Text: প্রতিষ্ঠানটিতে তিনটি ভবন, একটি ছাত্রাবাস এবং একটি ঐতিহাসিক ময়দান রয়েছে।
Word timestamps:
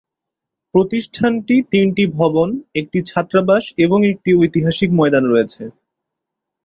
প্রতিষ্ঠানটিতে 0.73 1.65
তিনটি 1.73 2.03
ভবন, 2.17 2.49
একটি 2.75 2.99
ছাত্রাবাস 3.05 3.63
এবং 3.77 3.99
একটি 4.05 4.29
ঐতিহাসিক 4.33 4.89
ময়দান 4.93 5.23
রয়েছে। 5.25 5.63